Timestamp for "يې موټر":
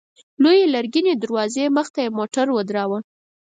2.05-2.47